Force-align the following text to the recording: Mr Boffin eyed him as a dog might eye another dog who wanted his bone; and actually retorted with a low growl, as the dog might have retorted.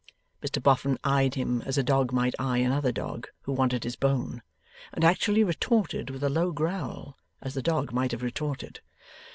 Mr 0.41 0.59
Boffin 0.63 0.97
eyed 1.03 1.35
him 1.35 1.61
as 1.61 1.77
a 1.77 1.83
dog 1.83 2.11
might 2.11 2.33
eye 2.39 2.57
another 2.57 2.91
dog 2.91 3.27
who 3.41 3.53
wanted 3.53 3.83
his 3.83 3.95
bone; 3.95 4.41
and 4.93 5.03
actually 5.05 5.43
retorted 5.43 6.09
with 6.09 6.23
a 6.23 6.27
low 6.29 6.51
growl, 6.51 7.15
as 7.39 7.53
the 7.53 7.61
dog 7.61 7.93
might 7.93 8.09
have 8.09 8.23
retorted. 8.23 8.81